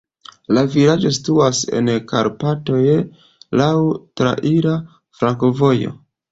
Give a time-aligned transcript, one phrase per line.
[0.57, 2.81] La vilaĝo situas en Karpatoj,
[3.63, 3.71] laŭ
[4.23, 4.77] traira
[5.21, 5.97] flankovojo.